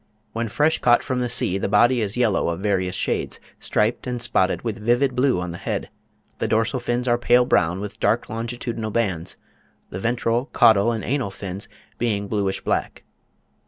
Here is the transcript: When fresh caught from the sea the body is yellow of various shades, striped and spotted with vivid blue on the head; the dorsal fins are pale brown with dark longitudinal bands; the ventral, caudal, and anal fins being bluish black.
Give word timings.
When 0.33 0.47
fresh 0.49 0.79
caught 0.79 1.03
from 1.03 1.19
the 1.19 1.29
sea 1.29 1.59
the 1.59 1.69
body 1.69 2.01
is 2.01 2.17
yellow 2.17 2.49
of 2.49 2.61
various 2.61 2.95
shades, 2.95 3.39
striped 3.59 4.07
and 4.07 4.19
spotted 4.19 4.63
with 4.63 4.79
vivid 4.79 5.15
blue 5.15 5.39
on 5.39 5.51
the 5.51 5.59
head; 5.59 5.91
the 6.39 6.47
dorsal 6.47 6.79
fins 6.79 7.07
are 7.07 7.19
pale 7.19 7.45
brown 7.45 7.79
with 7.79 7.99
dark 7.99 8.27
longitudinal 8.27 8.89
bands; 8.89 9.37
the 9.91 9.99
ventral, 9.99 10.45
caudal, 10.53 10.91
and 10.91 11.03
anal 11.03 11.29
fins 11.29 11.67
being 11.99 12.27
bluish 12.27 12.61
black. 12.61 13.03